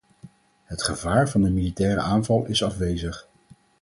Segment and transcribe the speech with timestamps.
[0.63, 3.27] Het gevaar van een militaire aanval is afwezig.